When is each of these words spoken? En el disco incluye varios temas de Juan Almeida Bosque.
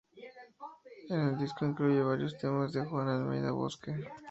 En 1.11 1.19
el 1.27 1.37
disco 1.37 1.63
incluye 1.63 2.01
varios 2.01 2.35
temas 2.39 2.73
de 2.73 2.83
Juan 2.85 3.07
Almeida 3.07 3.51
Bosque. 3.51 3.93